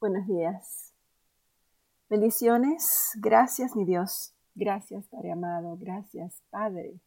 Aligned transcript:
Buenos 0.00 0.26
días. 0.26 0.94
Bendiciones. 2.08 3.10
Gracias, 3.20 3.76
mi 3.76 3.84
Dios. 3.84 4.32
Gracias, 4.54 5.06
Padre 5.08 5.32
amado. 5.32 5.76
Gracias, 5.76 6.42
Padre. 6.48 7.00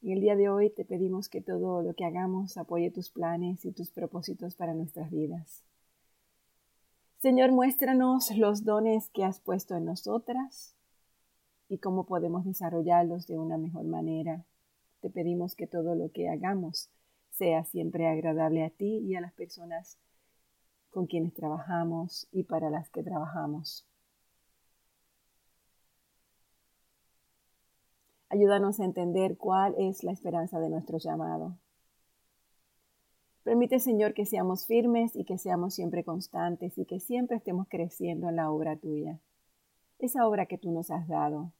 Y 0.00 0.12
el 0.12 0.20
día 0.20 0.36
de 0.36 0.48
hoy 0.48 0.70
te 0.70 0.84
pedimos 0.84 1.28
que 1.28 1.40
todo 1.40 1.82
lo 1.82 1.94
que 1.94 2.04
hagamos 2.04 2.56
apoye 2.58 2.92
tus 2.92 3.10
planes 3.10 3.64
y 3.64 3.72
tus 3.72 3.90
propósitos 3.90 4.54
para 4.54 4.72
nuestras 4.72 5.10
vidas. 5.10 5.64
Señor, 7.18 7.50
muéstranos 7.50 8.30
los 8.36 8.64
dones 8.64 9.10
que 9.10 9.24
has 9.24 9.40
puesto 9.40 9.74
en 9.74 9.84
nosotras 9.84 10.76
y 11.68 11.78
cómo 11.78 12.06
podemos 12.06 12.44
desarrollarlos 12.44 13.26
de 13.26 13.36
una 13.36 13.58
mejor 13.58 13.86
manera. 13.86 14.44
Te 15.00 15.10
pedimos 15.10 15.56
que 15.56 15.66
todo 15.66 15.96
lo 15.96 16.12
que 16.12 16.28
hagamos 16.28 16.88
sea 17.30 17.64
siempre 17.64 18.06
agradable 18.06 18.64
a 18.64 18.70
ti 18.70 18.98
y 18.98 19.16
a 19.16 19.20
las 19.20 19.32
personas 19.32 19.98
con 20.94 21.06
quienes 21.06 21.34
trabajamos 21.34 22.28
y 22.30 22.44
para 22.44 22.70
las 22.70 22.88
que 22.88 23.02
trabajamos. 23.02 23.84
Ayúdanos 28.28 28.78
a 28.78 28.84
entender 28.84 29.36
cuál 29.36 29.74
es 29.76 30.04
la 30.04 30.12
esperanza 30.12 30.60
de 30.60 30.70
nuestro 30.70 30.98
llamado. 30.98 31.58
Permite, 33.42 33.80
Señor, 33.80 34.14
que 34.14 34.24
seamos 34.24 34.66
firmes 34.66 35.16
y 35.16 35.24
que 35.24 35.36
seamos 35.36 35.74
siempre 35.74 36.04
constantes 36.04 36.78
y 36.78 36.86
que 36.86 37.00
siempre 37.00 37.36
estemos 37.36 37.66
creciendo 37.68 38.28
en 38.28 38.36
la 38.36 38.50
obra 38.50 38.76
tuya, 38.76 39.18
esa 39.98 40.26
obra 40.26 40.46
que 40.46 40.58
tú 40.58 40.70
nos 40.70 40.92
has 40.92 41.08
dado. 41.08 41.52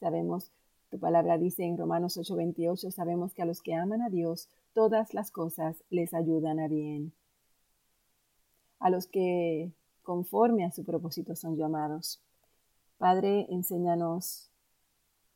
Sabemos 0.00 0.52
tu 0.90 0.98
palabra 0.98 1.36
dice 1.36 1.64
en 1.64 1.76
Romanos 1.76 2.16
8:28, 2.16 2.90
sabemos 2.90 3.34
que 3.34 3.42
a 3.42 3.44
los 3.44 3.60
que 3.60 3.74
aman 3.74 4.00
a 4.00 4.08
Dios, 4.08 4.48
todas 4.78 5.12
las 5.12 5.32
cosas 5.32 5.82
les 5.90 6.14
ayudan 6.14 6.60
a 6.60 6.68
bien. 6.68 7.12
A 8.78 8.90
los 8.90 9.08
que 9.08 9.72
conforme 10.04 10.64
a 10.64 10.70
su 10.70 10.84
propósito 10.84 11.34
son 11.34 11.56
llamados. 11.56 12.22
Padre, 12.96 13.48
enséñanos 13.50 14.52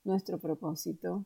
nuestro 0.04 0.38
propósito 0.38 1.24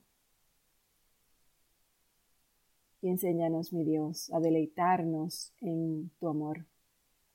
y 3.03 3.11
enséñanos, 3.11 3.75
mi 3.75 3.85
Dios, 3.85 4.33
a 4.33 4.41
deleitarnos 4.41 5.53
en 5.61 6.11
tu 6.19 6.29
amor, 6.29 6.65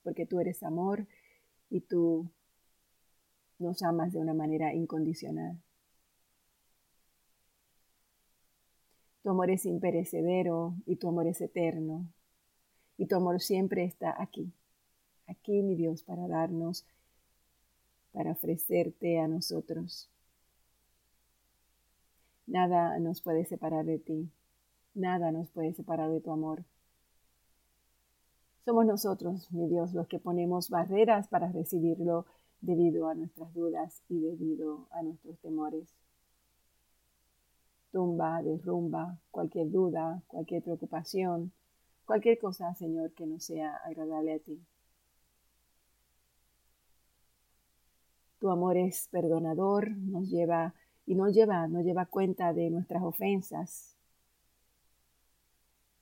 porque 0.02 0.26
tú 0.26 0.40
eres 0.40 0.64
amor 0.64 1.06
y 1.70 1.82
tú 1.82 2.28
nos 3.60 3.84
amas 3.84 4.14
de 4.14 4.18
una 4.18 4.34
manera 4.34 4.74
incondicional. 4.74 5.62
Tu 9.24 9.30
amor 9.30 9.52
es 9.52 9.66
imperecedero 9.66 10.76
y 10.86 10.96
tu 10.96 11.08
amor 11.08 11.28
es 11.28 11.42
eterno. 11.42 12.08
Y 12.98 13.06
tu 13.06 13.16
amor 13.16 13.40
siempre 13.40 13.84
está 13.84 14.16
aquí, 14.22 14.52
aquí, 15.28 15.64
mi 15.64 15.76
Dios, 15.76 16.04
para 16.04 16.28
darnos, 16.28 16.86
para 18.12 18.32
ofrecerte 18.32 19.20
a 19.20 19.28
nosotros. 19.28 20.10
Nada 22.48 23.00
nos 23.00 23.22
puede 23.22 23.46
separar 23.46 23.86
de 23.86 24.00
ti, 24.00 24.30
nada 24.94 25.32
nos 25.32 25.50
puede 25.50 25.74
separar 25.74 26.12
de 26.12 26.22
tu 26.22 26.32
amor. 26.32 26.64
Somos 28.66 28.86
nosotros, 28.86 29.52
mi 29.52 29.68
Dios, 29.68 29.94
los 29.94 30.08
que 30.08 30.20
ponemos 30.20 30.70
barreras 30.70 31.28
para 31.28 31.52
recibirlo 31.52 32.26
debido 32.60 33.08
a 33.08 33.16
nuestras 33.16 33.54
dudas 33.54 34.04
y 34.10 34.20
debido 34.20 34.88
a 34.92 35.02
nuestros 35.02 35.40
temores 35.40 35.88
tumba, 37.92 38.42
derrumba 38.42 39.20
cualquier 39.30 39.70
duda, 39.70 40.24
cualquier 40.28 40.64
preocupación, 40.64 41.52
cualquier 42.06 42.40
cosa, 42.40 42.74
Señor, 42.76 43.14
que 43.14 43.26
no 43.26 43.40
sea 43.40 43.76
agradable 43.86 44.34
a 44.34 44.40
ti. 44.40 44.60
Tu 48.40 48.50
amor 48.50 48.76
es 48.78 49.08
perdonador, 49.12 49.92
nos 49.98 50.30
lleva 50.30 50.74
y 51.06 51.16
nos 51.16 51.34
lleva, 51.34 51.68
nos 51.68 51.84
lleva 51.84 52.06
cuenta 52.06 52.54
de 52.54 52.70
nuestras 52.72 53.04
ofensas. 53.04 53.96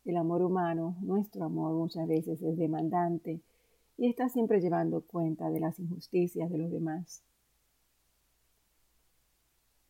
El 0.05 0.15
amor 0.15 0.41
humano, 0.41 0.95
nuestro 1.01 1.43
amor 1.43 1.73
muchas 1.73 2.07
veces 2.07 2.41
es 2.41 2.57
demandante 2.57 3.41
y 3.97 4.07
está 4.07 4.29
siempre 4.29 4.61
llevando 4.61 5.01
cuenta 5.01 5.49
de 5.49 5.59
las 5.59 5.79
injusticias 5.79 6.49
de 6.49 6.57
los 6.57 6.71
demás. 6.71 7.23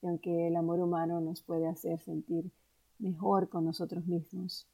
Y 0.01 0.07
aunque 0.07 0.47
el 0.47 0.55
amor 0.55 0.79
humano 0.79 1.19
nos 1.19 1.41
puede 1.43 1.67
hacer 1.67 1.99
sentir 1.99 2.51
mejor 2.99 3.49
con 3.49 3.65
nosotros 3.65 4.05
mismos, 4.05 4.67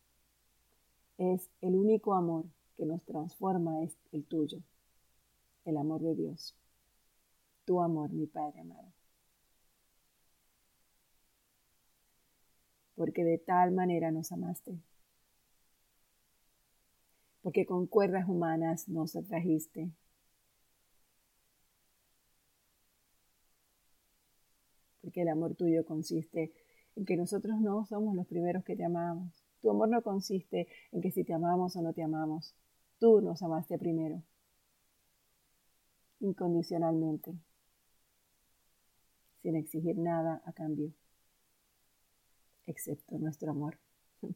es 1.17 1.49
el 1.61 1.75
único 1.75 2.13
amor 2.13 2.45
que 2.77 2.85
nos 2.85 3.03
transforma, 3.03 3.81
es 3.83 3.97
el 4.11 4.25
tuyo, 4.25 4.59
el 5.63 5.77
amor 5.77 6.01
de 6.01 6.15
Dios, 6.15 6.55
tu 7.65 7.81
amor, 7.81 8.11
mi 8.11 8.27
Padre 8.27 8.61
amado. 8.61 8.91
Porque 12.95 13.23
de 13.23 13.37
tal 13.37 13.71
manera 13.71 14.11
nos 14.11 14.31
amaste, 14.31 14.77
porque 17.41 17.65
con 17.65 17.87
cuerdas 17.87 18.27
humanas 18.27 18.87
nos 18.87 19.15
atrajiste 19.15 19.91
porque 25.15 25.21
el 25.21 25.29
amor 25.29 25.55
tuyo 25.55 25.85
consiste 25.85 26.51
en 26.97 27.05
que 27.05 27.15
nosotros 27.15 27.61
no 27.61 27.85
somos 27.85 28.15
los 28.17 28.27
primeros 28.27 28.65
que 28.65 28.75
te 28.75 28.83
amamos. 28.83 29.45
Tu 29.61 29.69
amor 29.69 29.87
no 29.87 30.01
consiste 30.01 30.67
en 30.91 30.99
que 30.99 31.09
si 31.09 31.23
te 31.23 31.33
amamos 31.33 31.73
o 31.77 31.81
no 31.81 31.93
te 31.93 32.03
amamos. 32.03 32.53
Tú 32.99 33.21
nos 33.21 33.41
amaste 33.41 33.77
primero, 33.77 34.21
incondicionalmente, 36.19 37.33
sin 39.41 39.55
exigir 39.55 39.97
nada 39.97 40.41
a 40.45 40.51
cambio, 40.51 40.91
excepto 42.65 43.17
nuestro 43.17 43.51
amor. 43.51 43.79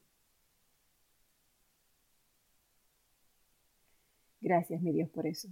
Gracias, 4.39 4.81
mi 4.81 4.93
Dios, 4.93 5.09
por 5.09 5.27
eso. 5.27 5.49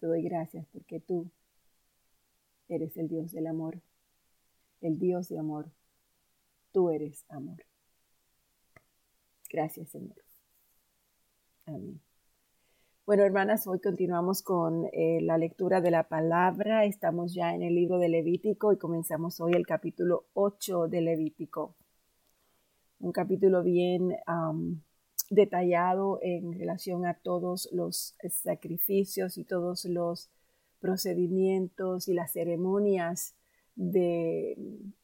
Te 0.00 0.06
doy 0.06 0.22
gracias 0.22 0.64
porque 0.72 1.00
tú 1.00 1.30
eres 2.68 2.96
el 2.96 3.08
Dios 3.08 3.32
del 3.32 3.46
amor, 3.46 3.80
el 4.80 4.98
Dios 4.98 5.28
de 5.28 5.38
amor. 5.38 5.70
Tú 6.72 6.90
eres 6.90 7.24
amor. 7.28 7.64
Gracias, 9.50 9.88
Señor. 9.88 10.16
Amén. 11.66 12.00
Bueno, 13.06 13.24
hermanas, 13.24 13.66
hoy 13.66 13.80
continuamos 13.80 14.42
con 14.42 14.84
eh, 14.92 15.20
la 15.22 15.38
lectura 15.38 15.80
de 15.80 15.90
la 15.90 16.08
palabra. 16.08 16.84
Estamos 16.84 17.32
ya 17.32 17.54
en 17.54 17.62
el 17.62 17.74
libro 17.74 17.98
de 17.98 18.10
Levítico 18.10 18.70
y 18.70 18.76
comenzamos 18.76 19.40
hoy 19.40 19.52
el 19.54 19.66
capítulo 19.66 20.26
8 20.34 20.88
de 20.88 21.00
Levítico. 21.00 21.74
Un 23.00 23.12
capítulo 23.12 23.62
bien 23.62 24.14
detallado 25.30 26.18
en 26.20 26.52
relación 26.52 27.06
a 27.06 27.14
todos 27.14 27.70
los 27.72 28.14
sacrificios 28.28 29.38
y 29.38 29.44
todos 29.44 29.86
los 29.86 30.30
procedimientos 30.80 32.08
y 32.08 32.14
las 32.14 32.32
ceremonias 32.32 33.34
de, 33.78 34.56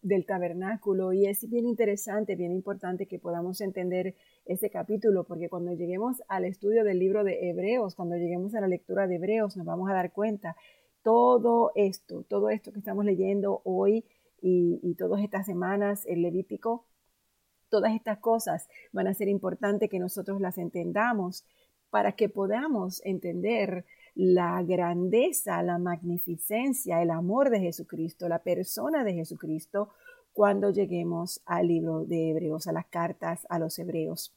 del 0.03 0.27
tabernáculo. 0.27 1.13
Y 1.13 1.27
es 1.27 1.49
bien 1.49 1.67
interesante, 1.67 2.35
bien 2.35 2.53
importante 2.53 3.07
que 3.07 3.19
podamos 3.19 3.61
entender 3.61 4.17
este 4.45 4.69
capítulo 4.69 5.25
porque 5.25 5.49
cuando 5.49 5.73
lleguemos 5.73 6.23
al 6.29 6.45
estudio 6.45 6.85
del 6.85 6.99
libro 6.99 7.25
de 7.25 7.51
Hebreos, 7.51 7.95
cuando 7.95 8.17
lleguemos 8.17 8.55
a 8.55 8.61
la 8.61 8.69
lectura 8.69 9.07
de 9.07 9.17
Hebreos 9.17 9.57
nos 9.57 9.65
vamos 9.65 9.89
a 9.89 9.95
dar 9.95 10.13
cuenta 10.13 10.57
todo 11.03 11.71
esto, 11.77 12.25
todo 12.29 12.51
esto 12.51 12.73
que 12.73 12.81
estamos 12.81 13.05
leyendo 13.05 13.63
hoy 13.65 14.05
y, 14.43 14.81
y 14.83 14.95
todas 14.97 15.23
estas 15.23 15.47
semanas, 15.47 16.05
el 16.07 16.23
Levítico, 16.23 16.85
todas 17.69 17.95
estas 17.95 18.19
cosas 18.19 18.69
van 18.93 19.07
a 19.07 19.15
ser 19.15 19.29
importantes 19.29 19.89
que 19.89 19.99
nosotros 19.99 20.41
las 20.41 20.59
entendamos 20.59 21.45
para 21.91 22.13
que 22.13 22.29
podamos 22.29 23.01
entender 23.05 23.85
la 24.15 24.63
grandeza, 24.63 25.63
la 25.63 25.79
magnificencia, 25.79 27.03
el 27.03 27.11
amor 27.11 27.51
de 27.51 27.61
Jesucristo, 27.61 28.29
la 28.29 28.39
persona 28.39 29.05
de 29.05 29.15
Jesucristo, 29.15 29.91
cuando 30.33 30.71
lleguemos 30.71 31.41
al 31.47 31.69
libro 31.69 32.05
de 32.05 32.31
Hebreos, 32.31 32.67
a 32.67 32.73
las 32.73 32.87
cartas 32.87 33.47
a 33.49 33.59
los 33.59 33.79
Hebreos. 33.79 34.33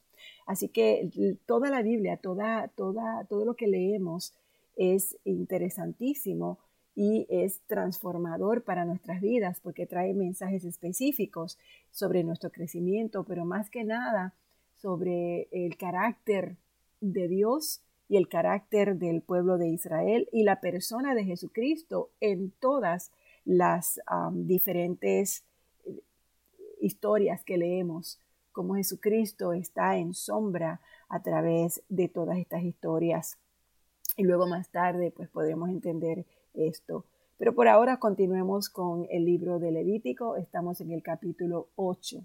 Así 0.46 0.68
que 0.68 1.10
toda 1.46 1.70
la 1.70 1.82
Biblia, 1.82 2.16
toda, 2.16 2.68
toda, 2.68 3.24
todo 3.24 3.44
lo 3.44 3.54
que 3.54 3.66
leemos 3.66 4.34
es 4.76 5.16
interesantísimo 5.24 6.58
y 6.94 7.26
es 7.28 7.60
transformador 7.66 8.62
para 8.62 8.84
nuestras 8.84 9.20
vidas 9.20 9.60
porque 9.60 9.86
trae 9.86 10.14
mensajes 10.14 10.64
específicos 10.64 11.58
sobre 11.90 12.24
nuestro 12.24 12.50
crecimiento, 12.50 13.24
pero 13.24 13.44
más 13.44 13.70
que 13.70 13.84
nada 13.84 14.34
sobre 14.74 15.48
el 15.52 15.76
carácter 15.76 16.56
de 17.00 17.28
Dios 17.28 17.82
y 18.08 18.16
el 18.16 18.28
carácter 18.28 18.96
del 18.96 19.22
pueblo 19.22 19.58
de 19.58 19.68
Israel 19.68 20.28
y 20.32 20.42
la 20.42 20.60
persona 20.60 21.14
de 21.14 21.24
Jesucristo 21.24 22.10
en 22.20 22.50
todas 22.58 23.10
las 23.44 24.00
diferentes 24.32 25.44
eh, 25.84 26.00
historias 26.80 27.44
que 27.44 27.58
leemos 27.58 28.18
cómo 28.58 28.74
Jesucristo 28.74 29.52
está 29.52 29.98
en 29.98 30.14
sombra 30.14 30.80
a 31.08 31.22
través 31.22 31.80
de 31.88 32.08
todas 32.08 32.38
estas 32.38 32.64
historias. 32.64 33.38
Y 34.16 34.24
luego 34.24 34.48
más 34.48 34.68
tarde 34.70 35.12
pues 35.12 35.28
podremos 35.28 35.68
entender 35.68 36.24
esto. 36.54 37.04
Pero 37.36 37.54
por 37.54 37.68
ahora 37.68 38.00
continuemos 38.00 38.68
con 38.68 39.06
el 39.10 39.24
libro 39.26 39.60
de 39.60 39.70
Levítico. 39.70 40.36
Estamos 40.36 40.80
en 40.80 40.90
el 40.90 41.04
capítulo 41.04 41.68
8. 41.76 42.20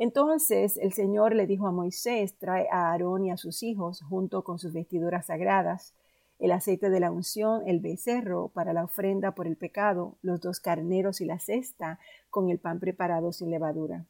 Entonces 0.00 0.78
el 0.78 0.94
Señor 0.94 1.34
le 1.34 1.46
dijo 1.46 1.66
a 1.66 1.72
Moisés, 1.72 2.34
trae 2.38 2.66
a 2.72 2.90
Aarón 2.90 3.26
y 3.26 3.30
a 3.30 3.36
sus 3.36 3.62
hijos 3.62 4.00
junto 4.00 4.44
con 4.44 4.58
sus 4.58 4.72
vestiduras 4.72 5.26
sagradas, 5.26 5.92
el 6.38 6.52
aceite 6.52 6.88
de 6.88 7.00
la 7.00 7.12
unción, 7.12 7.68
el 7.68 7.80
becerro 7.80 8.48
para 8.48 8.72
la 8.72 8.82
ofrenda 8.82 9.32
por 9.32 9.46
el 9.46 9.58
pecado, 9.58 10.16
los 10.22 10.40
dos 10.40 10.58
carneros 10.58 11.20
y 11.20 11.26
la 11.26 11.38
cesta 11.38 11.98
con 12.30 12.48
el 12.48 12.58
pan 12.58 12.80
preparado 12.80 13.30
sin 13.30 13.50
levadura. 13.50 14.06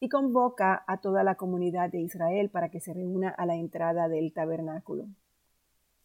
Y 0.00 0.08
convoca 0.08 0.82
a 0.86 0.96
toda 1.02 1.22
la 1.22 1.34
comunidad 1.34 1.90
de 1.90 2.00
Israel 2.00 2.48
para 2.48 2.70
que 2.70 2.80
se 2.80 2.94
reúna 2.94 3.28
a 3.28 3.44
la 3.44 3.56
entrada 3.56 4.08
del 4.08 4.32
tabernáculo. 4.32 5.08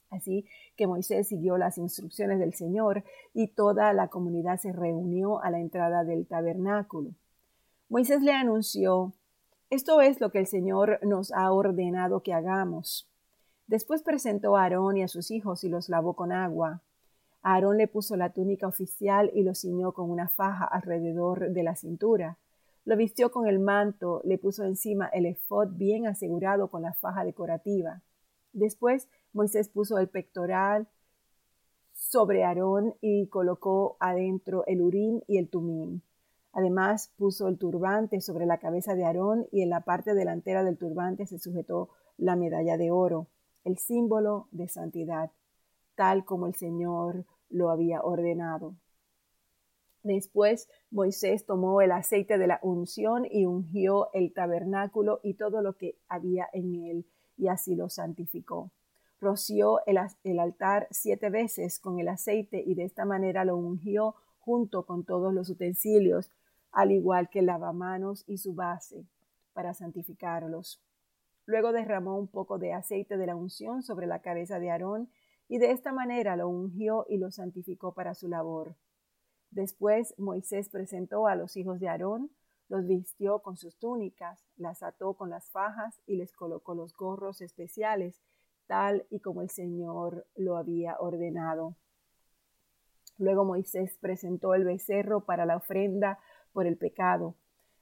Así 0.10 0.48
que 0.76 0.86
Moisés 0.86 1.30
siguió 1.30 1.58
las 1.58 1.78
instrucciones 1.78 2.40
del 2.40 2.54
Señor 2.56 3.06
y 3.34 3.48
toda 3.48 3.94
la 3.94 4.10
comunidad 4.10 4.60
se 4.60 4.74
reunió 4.74 5.42
a 5.42 5.50
la 5.50 5.62
entrada 5.62 6.04
del 6.04 6.28
tabernáculo. 6.28 7.12
Moisés 7.88 8.22
le 8.22 8.34
anunció, 8.34 9.14
esto 9.70 10.02
es 10.02 10.20
lo 10.20 10.32
que 10.32 10.40
el 10.40 10.48
Señor 10.48 11.00
nos 11.04 11.32
ha 11.32 11.52
ordenado 11.52 12.22
que 12.24 12.34
hagamos. 12.34 13.08
Después 13.68 14.02
presentó 14.02 14.58
a 14.58 14.64
Aarón 14.64 14.98
y 14.98 15.04
a 15.04 15.08
sus 15.08 15.30
hijos 15.30 15.64
y 15.64 15.70
los 15.70 15.90
lavó 15.90 16.16
con 16.16 16.32
agua. 16.32 16.82
Aarón 17.44 17.78
le 17.78 17.88
puso 17.88 18.16
la 18.16 18.34
túnica 18.34 18.68
oficial 18.68 19.30
y 19.34 19.44
lo 19.44 19.54
ciñó 19.54 19.94
con 19.94 20.10
una 20.10 20.28
faja 20.28 20.66
alrededor 20.66 21.52
de 21.52 21.64
la 21.64 21.76
cintura. 21.76 22.38
Lo 22.84 22.98
vistió 22.98 23.32
con 23.32 23.48
el 23.48 23.60
manto, 23.60 24.22
le 24.26 24.40
puso 24.40 24.64
encima 24.64 25.08
el 25.08 25.28
efod 25.28 25.70
bien 25.74 26.08
asegurado 26.08 26.70
con 26.70 26.82
la 26.82 26.94
faja 26.94 27.24
decorativa. 27.24 28.02
Después 28.54 29.08
Moisés 29.34 29.70
puso 29.70 30.00
el 30.00 30.10
pectoral 30.10 30.88
sobre 31.94 32.44
Aarón 32.44 32.96
y 33.02 33.28
colocó 33.28 33.98
adentro 34.00 34.64
el 34.66 34.82
urín 34.82 35.24
y 35.28 35.38
el 35.38 35.48
tumín. 35.48 36.02
Además 36.52 37.12
puso 37.18 37.48
el 37.48 37.58
turbante 37.58 38.22
sobre 38.22 38.46
la 38.46 38.60
cabeza 38.60 38.96
de 38.96 39.06
Aarón 39.06 39.48
y 39.52 39.62
en 39.62 39.70
la 39.70 39.82
parte 39.82 40.14
delantera 40.14 40.64
del 40.64 40.78
turbante 40.78 41.26
se 41.26 41.40
sujetó 41.40 41.90
la 42.18 42.36
medalla 42.36 42.78
de 42.78 42.92
oro, 42.92 43.28
el 43.64 43.78
símbolo 43.78 44.48
de 44.52 44.68
santidad, 44.68 45.32
tal 45.96 46.26
como 46.26 46.48
el 46.48 46.56
Señor 46.56 47.26
lo 47.50 47.70
había 47.70 48.02
ordenado. 48.02 48.76
Después 50.04 50.70
Moisés 50.92 51.46
tomó 51.46 51.82
el 51.82 51.92
aceite 51.92 52.38
de 52.38 52.48
la 52.48 52.60
unción 52.64 53.26
y 53.30 53.46
ungió 53.46 54.12
el 54.14 54.34
tabernáculo 54.34 55.20
y 55.24 55.34
todo 55.34 55.62
lo 55.62 55.76
que 55.78 55.98
había 56.08 56.48
en 56.54 56.76
él, 56.76 57.06
y 57.38 57.48
así 57.48 57.76
lo 57.76 57.90
santificó. 57.90 58.72
Roció 59.20 59.82
el, 59.86 60.40
altar 60.40 60.88
siete 60.92 61.30
veces 61.30 61.80
con 61.80 62.00
el 62.00 62.08
aceite 62.08 62.64
y 62.66 62.76
de 62.76 62.86
esta 62.86 63.04
manera 63.04 63.44
lo 63.44 63.58
ungió 63.58 64.16
junto 64.40 64.86
con 64.86 65.04
todos 65.04 65.34
los 65.34 65.50
utensilios 65.50 66.32
al 66.72 66.92
igual 66.92 67.30
que 67.30 67.42
lavamanos 67.42 68.24
y 68.28 68.38
su 68.38 68.54
base, 68.54 69.06
para 69.54 69.74
santificarlos. 69.74 70.82
Luego 71.46 71.72
derramó 71.72 72.18
un 72.18 72.28
poco 72.28 72.60
de 72.60 72.74
aceite 72.74 73.18
de 73.18 73.26
la 73.26 73.36
unción 73.36 73.82
sobre 73.82 74.06
la 74.06 74.22
cabeza 74.22 74.60
de 74.60 74.70
Aarón 74.70 75.10
y 75.48 75.58
de 75.58 75.72
esta 75.72 75.92
manera 75.92 76.36
lo 76.36 76.48
ungió 76.48 77.06
y 77.10 77.18
lo 77.18 77.32
santificó 77.32 77.94
para 77.94 78.14
su 78.14 78.28
labor. 78.28 78.76
Después 79.50 80.14
Moisés 80.20 80.70
presentó 80.70 81.26
a 81.26 81.36
los 81.36 81.58
hijos 81.58 81.80
de 81.80 81.90
Aarón, 81.90 82.30
los 82.68 82.86
vistió 82.86 83.40
con 83.40 83.58
sus 83.58 83.76
túnicas, 83.78 84.46
las 84.58 84.84
ató 84.84 85.16
con 85.16 85.32
las 85.32 85.50
fajas 85.50 86.00
y 86.06 86.18
les 86.18 86.32
colocó 86.34 86.76
los 86.76 86.96
gorros 86.96 87.42
especiales, 87.42 88.22
tal 88.68 89.08
y 89.10 89.20
como 89.22 89.42
el 89.42 89.50
Señor 89.50 90.28
lo 90.36 90.56
había 90.56 90.98
ordenado. 91.00 91.76
Luego 93.18 93.44
Moisés 93.44 93.98
presentó 94.00 94.54
el 94.54 94.66
becerro 94.66 95.26
para 95.26 95.48
la 95.48 95.58
ofrenda 95.58 96.20
por 96.54 96.68
el 96.68 96.78
pecado. 96.78 97.36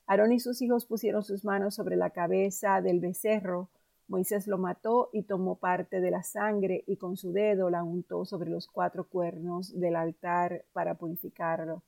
Aarón 0.06 0.32
y 0.32 0.40
sus 0.40 0.62
hijos 0.62 0.86
pusieron 0.86 1.24
sus 1.24 1.44
manos 1.44 1.76
sobre 1.76 1.96
la 1.96 2.12
cabeza 2.12 2.82
del 2.82 3.00
becerro. 3.00 3.70
Moisés 4.08 4.48
lo 4.48 4.58
mató 4.58 5.10
y 5.12 5.24
tomó 5.24 5.56
parte 5.56 6.00
de 6.00 6.12
la 6.12 6.24
sangre 6.24 6.84
y 6.88 6.96
con 6.96 7.18
su 7.18 7.34
dedo 7.34 7.70
la 7.70 7.84
untó 7.84 8.24
sobre 8.24 8.50
los 8.50 8.68
cuatro 8.68 9.06
cuernos 9.10 9.78
del 9.78 9.98
altar 9.98 10.64
para 10.72 10.96
purificarlo. 10.96 11.84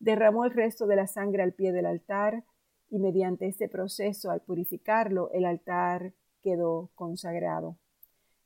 Derramó 0.00 0.44
el 0.44 0.50
resto 0.50 0.86
de 0.86 0.96
la 0.96 1.06
sangre 1.06 1.42
al 1.42 1.52
pie 1.52 1.72
del 1.72 1.86
altar 1.86 2.44
y 2.90 2.98
mediante 2.98 3.46
este 3.46 3.68
proceso, 3.68 4.30
al 4.30 4.40
purificarlo, 4.40 5.30
el 5.32 5.44
altar 5.44 6.12
quedó 6.42 6.90
consagrado. 6.94 7.76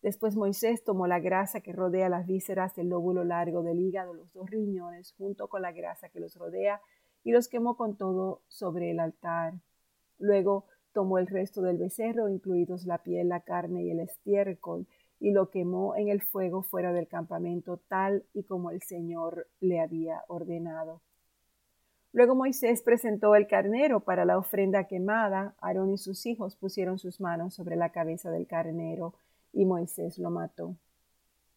Después 0.02 0.36
Moisés 0.36 0.84
tomó 0.84 1.06
la 1.06 1.18
grasa 1.18 1.60
que 1.60 1.72
rodea 1.72 2.08
las 2.08 2.26
vísceras, 2.26 2.78
el 2.78 2.88
lóbulo 2.88 3.24
largo 3.24 3.62
del 3.62 3.80
hígado, 3.80 4.14
los 4.14 4.32
dos 4.32 4.48
riñones, 4.48 5.12
junto 5.18 5.48
con 5.48 5.62
la 5.62 5.72
grasa 5.72 6.08
que 6.08 6.20
los 6.20 6.36
rodea, 6.36 6.80
y 7.24 7.32
los 7.32 7.48
quemó 7.48 7.76
con 7.76 7.96
todo 7.96 8.40
sobre 8.48 8.90
el 8.90 9.00
altar. 9.00 9.54
Luego 10.18 10.66
tomó 10.92 11.18
el 11.18 11.26
resto 11.26 11.62
del 11.62 11.78
becerro, 11.78 12.28
incluidos 12.28 12.84
la 12.86 12.98
piel, 12.98 13.28
la 13.28 13.40
carne 13.40 13.82
y 13.82 13.90
el 13.90 14.00
estiércol, 14.00 14.86
y 15.20 15.32
lo 15.32 15.50
quemó 15.50 15.96
en 15.96 16.08
el 16.08 16.22
fuego 16.22 16.62
fuera 16.62 16.92
del 16.92 17.08
campamento, 17.08 17.80
tal 17.88 18.24
y 18.34 18.44
como 18.44 18.70
el 18.70 18.82
Señor 18.82 19.48
le 19.60 19.80
había 19.80 20.24
ordenado. 20.28 21.00
Luego 22.12 22.34
Moisés 22.34 22.82
presentó 22.82 23.34
el 23.34 23.46
carnero 23.46 24.00
para 24.00 24.24
la 24.24 24.38
ofrenda 24.38 24.84
quemada. 24.84 25.54
Aarón 25.60 25.92
y 25.92 25.98
sus 25.98 26.24
hijos 26.26 26.56
pusieron 26.56 26.98
sus 26.98 27.20
manos 27.20 27.54
sobre 27.54 27.76
la 27.76 27.90
cabeza 27.90 28.30
del 28.30 28.46
carnero, 28.46 29.14
y 29.52 29.64
Moisés 29.64 30.18
lo 30.18 30.30
mató. 30.30 30.74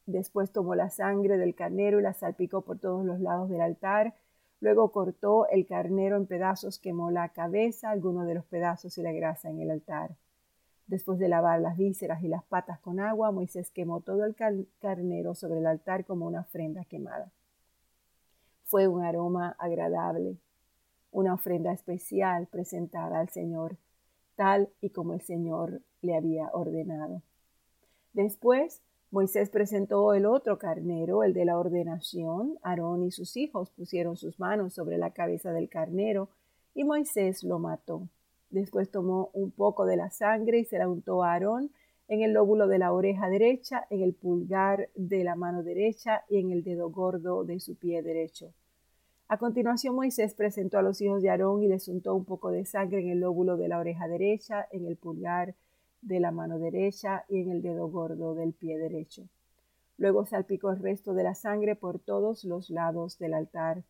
Después 0.05 0.51
tomó 0.51 0.75
la 0.75 0.89
sangre 0.89 1.37
del 1.37 1.55
carnero 1.55 1.99
y 1.99 2.03
la 2.03 2.13
salpicó 2.13 2.61
por 2.61 2.79
todos 2.79 3.05
los 3.05 3.19
lados 3.19 3.49
del 3.49 3.61
altar, 3.61 4.13
Luego 4.61 4.91
cortó 4.91 5.47
el 5.49 5.65
carnero 5.65 6.17
en 6.17 6.27
pedazos, 6.27 6.77
quemó 6.77 7.09
la 7.09 7.29
cabeza, 7.29 7.89
algunos 7.89 8.27
de 8.27 8.35
los 8.35 8.45
pedazos 8.45 8.95
y 8.97 9.01
la 9.01 9.11
grasa 9.11 9.49
en 9.49 9.59
el 9.59 9.71
altar. 9.71 10.15
Después 10.85 11.17
de 11.17 11.29
lavar 11.29 11.59
las 11.61 11.77
vísceras 11.77 12.23
y 12.23 12.27
las 12.27 12.43
patas 12.43 12.79
con 12.79 12.99
agua, 12.99 13.31
Moisés 13.31 13.71
quemó 13.71 14.01
todo 14.01 14.23
el 14.23 14.35
carnero 14.79 15.33
sobre 15.33 15.59
el 15.59 15.65
altar 15.65 16.05
como 16.05 16.27
una 16.27 16.41
ofrenda 16.41 16.85
quemada. 16.85 17.31
Fue 18.65 18.87
un 18.87 19.03
aroma 19.03 19.55
agradable, 19.57 20.37
una 21.11 21.33
ofrenda 21.33 21.73
especial 21.73 22.45
presentada 22.45 23.19
al 23.19 23.29
Señor, 23.29 23.77
tal 24.35 24.69
y 24.79 24.91
como 24.91 25.13
el 25.13 25.21
Señor 25.21 25.81
le 26.01 26.15
había 26.15 26.49
ordenado. 26.53 27.23
Después 28.13 28.81
Moisés 29.11 29.49
presentó 29.49 30.13
el 30.13 30.25
otro 30.25 30.57
carnero, 30.57 31.25
el 31.25 31.33
de 31.33 31.43
la 31.43 31.59
ordenación. 31.59 32.57
Aarón 32.63 33.03
y 33.03 33.11
sus 33.11 33.35
hijos 33.35 33.69
pusieron 33.69 34.15
sus 34.15 34.39
manos 34.39 34.73
sobre 34.73 34.97
la 34.97 35.11
cabeza 35.11 35.51
del 35.51 35.67
carnero 35.67 36.29
y 36.73 36.85
Moisés 36.85 37.43
lo 37.43 37.59
mató. 37.59 38.07
Después 38.51 38.89
tomó 38.89 39.29
un 39.33 39.51
poco 39.51 39.85
de 39.85 39.97
la 39.97 40.11
sangre 40.11 40.59
y 40.59 40.65
se 40.65 40.77
la 40.77 40.87
untó 40.87 41.23
a 41.23 41.33
Aarón 41.33 41.71
en 42.07 42.21
el 42.21 42.31
lóbulo 42.31 42.67
de 42.67 42.79
la 42.79 42.93
oreja 42.93 43.27
derecha, 43.27 43.85
en 43.89 44.01
el 44.01 44.13
pulgar 44.13 44.87
de 44.95 45.25
la 45.25 45.35
mano 45.35 45.61
derecha 45.61 46.23
y 46.29 46.37
en 46.37 46.51
el 46.51 46.63
dedo 46.63 46.89
gordo 46.89 47.43
de 47.43 47.59
su 47.59 47.75
pie 47.75 48.01
derecho. 48.01 48.53
A 49.27 49.37
continuación 49.37 49.93
Moisés 49.93 50.35
presentó 50.35 50.77
a 50.77 50.83
los 50.83 51.01
hijos 51.01 51.21
de 51.21 51.29
Aarón 51.29 51.63
y 51.63 51.67
les 51.67 51.89
untó 51.89 52.15
un 52.15 52.23
poco 52.23 52.49
de 52.49 52.63
sangre 52.63 53.01
en 53.01 53.09
el 53.09 53.19
lóbulo 53.19 53.57
de 53.57 53.67
la 53.67 53.79
oreja 53.79 54.07
derecha, 54.07 54.69
en 54.71 54.85
el 54.85 54.95
pulgar 54.95 55.53
de 56.01 56.19
la 56.19 56.31
mano 56.31 56.59
derecha 56.59 57.25
y 57.29 57.41
en 57.41 57.51
el 57.51 57.61
dedo 57.61 57.87
gordo 57.87 58.35
del 58.35 58.53
pie 58.53 58.77
derecho. 58.77 59.27
Luego 59.97 60.25
salpicó 60.25 60.71
el 60.71 60.79
resto 60.79 61.13
de 61.13 61.23
la 61.23 61.35
sangre 61.35 61.75
por 61.75 61.99
todos 61.99 62.43
los 62.43 62.69
lados 62.69 63.19
del 63.19 63.33
altar. 63.33 63.83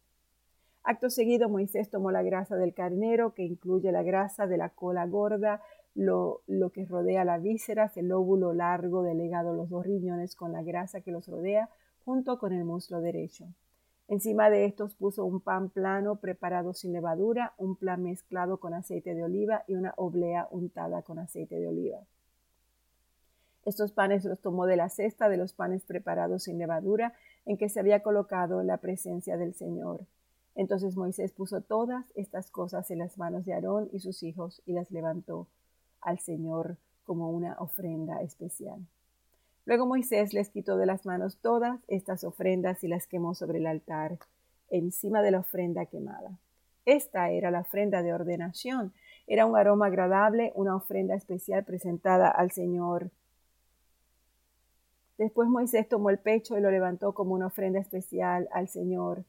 Acto 0.84 1.10
seguido 1.10 1.48
Moisés 1.48 1.89
tomó 1.89 2.12
la 2.12 2.24
grasa 2.24 2.56
del 2.58 2.74
carnero, 2.74 3.34
que 3.34 3.44
incluye 3.44 3.91
la 3.91 4.03
grasa 4.03 4.48
de 4.48 4.58
la 4.58 4.70
cola 4.70 5.06
gorda, 5.06 5.62
lo, 5.94 6.41
que 6.74 6.86
rodea 6.86 7.24
la 7.24 7.38
vísceras, 7.38 7.96
el 7.98 8.08
lóbulo 8.08 8.53
largo 8.53 9.03
del 9.03 9.22
hígado, 9.22 9.53
los 9.53 9.70
dos 9.70 9.86
riñones 9.86 10.36
con 10.36 10.51
la 10.51 10.63
grasa 10.63 11.01
que 11.01 11.12
los 11.12 11.27
rodea, 11.27 11.70
junto 12.03 12.39
con 12.39 12.53
el 12.53 12.65
muslo 12.65 13.01
derecho. 13.01 13.46
Encima 14.12 14.50
de 14.50 14.65
estos 14.65 14.94
puso 14.94 15.24
un 15.24 15.39
pan 15.39 15.70
plano 15.70 16.18
preparado 16.18 16.74
sin 16.74 16.91
levadura, 16.91 17.53
un 17.58 17.77
plan 17.77 18.03
mezclado 18.03 18.58
con 18.58 18.74
aceite 18.74 19.15
de 19.15 19.24
oliva 19.24 19.63
y 19.68 19.75
una 19.75 19.94
oblea 19.96 20.50
untada 20.51 21.01
con 21.01 21.18
aceite 21.18 21.58
de 21.58 21.70
oliva. 21.70 22.00
Estos 23.63 23.94
panes 23.94 24.25
los 24.25 24.41
tomó 24.41 24.65
de 24.65 24.75
la 24.75 24.89
cesta 24.89 25.30
de 25.30 25.38
los 25.38 25.53
panes 25.53 25.86
preparados 25.86 26.44
sin 26.44 26.58
levadura 26.58 27.13
en 27.46 27.56
que 27.56 27.70
se 27.70 27.80
había 27.80 28.03
colocado 28.03 28.63
la 28.63 28.80
presencia 28.80 29.38
del 29.38 29.53
Señor. 29.53 30.01
Entonces 30.56 30.98
Moisés 30.98 31.32
puso 31.32 31.62
todas 31.62 32.06
estas 32.13 32.51
cosas 32.51 32.91
en 32.91 33.00
las 33.00 33.18
manos 33.18 33.46
de 33.46 33.53
Aarón 33.53 33.88
y 33.94 34.01
sus 34.01 34.24
hijos 34.24 34.62
y 34.65 34.74
las 34.74 34.91
levantó 34.91 35.48
al 36.01 36.20
Señor 36.20 36.75
como 37.06 37.30
una 37.30 37.53
ofrenda 37.60 38.22
especial. 38.22 38.86
Luego 39.65 39.86
Moisés 39.86 40.34
les 40.34 40.50
quitó 40.50 40.77
de 40.77 40.86
las 40.86 41.06
manos 41.06 41.38
todas 41.38 41.80
estas 41.88 42.24
ofrendas 42.24 42.84
y 42.84 42.88
las 42.88 43.08
quemó 43.08 43.36
sobre 43.36 43.60
el 43.60 43.68
altar, 43.68 44.18
encima 44.70 45.22
de 45.22 45.32
la 45.32 45.39
ofrenda 45.39 45.86
quemada. 45.86 46.39
Esta 46.86 47.30
era 47.30 47.51
la 47.51 47.62
ofrenda 47.62 48.01
de 48.01 48.13
ordenación, 48.13 48.94
Era 49.27 49.46
un 49.46 49.56
aroma 49.56 49.86
agradable, 49.86 50.51
una 50.56 50.75
ofrenda 50.75 51.15
especial 51.15 51.63
presentada 51.63 52.27
al 52.27 52.51
Señor. 52.51 53.12
Después 55.18 55.48
Moisés 55.48 55.88
tomó 55.88 56.10
el 56.10 56.18
pecho 56.18 56.58
y 56.58 56.62
lo 56.62 56.72
levantó 56.72 57.13
como 57.13 57.36
una 57.36 57.46
ofrenda 57.46 57.80
especial 57.80 58.50
al 58.51 58.68
Señor. 58.68 59.24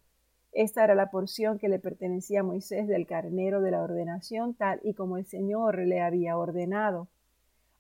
Esta 0.53 0.83
era 0.83 0.95
la 0.95 1.11
porción 1.11 1.59
que 1.59 1.69
le 1.69 1.79
pertenecía 1.79 2.41
a 2.41 2.43
Moisés 2.43 2.89
del 2.89 3.07
carnero 3.07 3.61
de 3.61 3.71
la 3.71 3.83
ordenación, 3.83 4.55
tal 4.55 4.81
y 4.83 4.95
como 4.95 5.19
el 5.19 5.27
Señor 5.27 5.79
le 5.79 6.01
había 6.01 6.37
ordenado. 6.37 7.09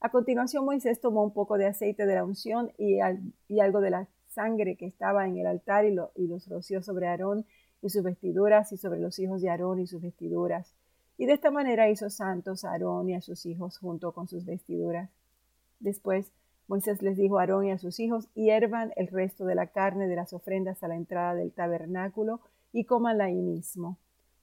A 0.04 0.08
continuación 0.08 0.64
Moisés 0.64 1.00
tomó 1.00 1.22
un 1.22 1.32
poco 1.32 1.58
de 1.58 1.66
aceite 1.66 2.06
de 2.06 2.16
la 2.16 2.24
unción 2.24 2.72
y, 2.76 2.98
algo 2.98 3.80
de 3.80 3.90
la 3.90 4.08
sangre 4.26 4.74
que 4.74 4.84
estaba 4.84 5.28
en 5.28 5.36
el 5.36 5.46
altar 5.46 5.84
y, 5.84 5.94
los 5.94 6.48
roció 6.48 6.82
sobre 6.82 7.06
Aarón 7.06 7.46
y 7.82 7.88
sus 7.88 8.02
vestiduras 8.02 8.72
y 8.72 8.78
sobre 8.78 8.98
los 8.98 9.20
hijos 9.20 9.40
de 9.42 9.50
Aarón 9.50 9.78
y 9.78 9.86
sus 9.86 10.02
vestiduras. 10.02 10.74
Y 11.18 11.26
de 11.26 11.34
esta 11.34 11.52
manera 11.52 11.88
hizo 11.88 12.10
santos 12.10 12.64
a 12.64 12.72
Aarón 12.72 13.10
y 13.10 13.14
a 13.14 13.20
sus 13.20 13.46
hijos 13.46 13.78
junto 13.78 14.10
con 14.10 14.26
sus 14.26 14.44
vestiduras. 14.44 15.08
Después 15.78 16.32
Moisés 16.66 17.00
les 17.00 17.16
dijo 17.16 17.38
a 17.38 17.42
Aarón 17.42 17.66
y 17.66 17.70
a 17.70 17.78
sus 17.78 18.00
hijos, 18.00 18.26
hiervan 18.34 18.92
el 18.96 19.06
resto 19.06 19.44
de 19.44 19.54
la 19.54 19.68
carne 19.68 20.08
de 20.08 20.16
las 20.16 20.32
ofrendas 20.32 20.82
a 20.82 20.88
la 20.88 20.96
entrada 20.96 21.36
del 21.36 21.52
tabernáculo 21.52 22.40
y 22.72 22.86
cómanla 22.86 23.26
ahí 23.26 23.40
mismo, 23.40 23.98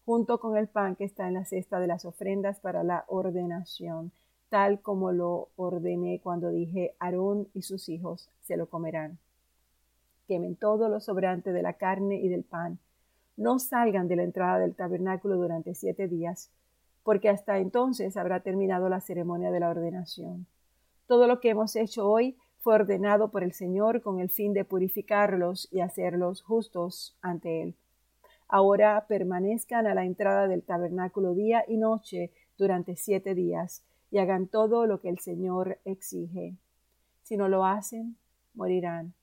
junto 0.05 0.39
con 0.39 0.55
el 0.55 0.69
pan 0.69 0.95
que 0.95 1.03
está 1.03 1.27
en 1.27 1.33
la 1.33 1.43
cesta 1.43 1.81
de 1.81 1.87
las 1.87 2.05
ofrendas 2.05 2.61
para 2.61 2.85
la 2.85 3.03
ordenación, 3.09 4.13
tal 4.49 4.81
como 4.81 5.11
lo 5.11 5.49
ordené 5.55 6.19
cuando 6.21 6.49
dije, 6.49 6.95
Aarón 6.99 7.47
y 7.53 7.61
sus 7.61 7.87
hijos 7.87 8.29
se 8.41 8.57
lo 8.57 8.67
comerán. 8.67 9.19
Quemen 10.27 10.55
todo 10.55 10.89
lo 10.89 10.99
sobrante 10.99 11.53
de 11.53 11.61
la 11.61 11.73
carne 11.73 12.15
y 12.15 12.27
del 12.27 12.43
pan. 12.43 12.79
No 13.37 13.59
salgan 13.59 14.07
de 14.07 14.15
la 14.15 14.23
entrada 14.23 14.59
del 14.59 14.75
tabernáculo 14.75 15.37
durante 15.37 15.73
siete 15.75 16.07
días, 16.07 16.51
porque 17.03 17.29
hasta 17.29 17.59
entonces 17.59 18.17
habrá 18.17 18.41
terminado 18.41 18.89
la 18.89 19.01
ceremonia 19.01 19.51
de 19.51 19.59
la 19.59 19.69
ordenación. 19.69 20.45
Todo 21.07 21.27
lo 21.27 21.39
que 21.39 21.49
hemos 21.49 21.75
hecho 21.75 22.07
hoy 22.07 22.37
fue 22.59 22.75
ordenado 22.75 23.31
por 23.31 23.43
el 23.43 23.53
Señor 23.53 24.01
con 24.01 24.19
el 24.19 24.29
fin 24.29 24.53
de 24.53 24.65
purificarlos 24.65 25.67
y 25.71 25.79
hacerlos 25.79 26.41
justos 26.41 27.17
ante 27.21 27.61
Él. 27.61 27.75
Ahora 28.47 29.05
permanezcan 29.07 29.87
a 29.87 29.93
la 29.93 30.05
entrada 30.05 30.47
del 30.47 30.63
tabernáculo 30.63 31.33
día 31.33 31.63
y 31.67 31.77
noche 31.77 32.31
durante 32.57 32.95
siete 32.95 33.35
días 33.35 33.83
y 34.11 34.17
hagan 34.17 34.47
todo 34.47 34.85
lo 34.85 35.01
que 35.01 35.09
el 35.09 35.19
Señor 35.19 35.79
exige. 35.85 36.55
Si 37.23 37.37
no 37.37 37.47
lo 37.47 37.65
hacen, 37.65 38.17
morirán, 38.53 39.13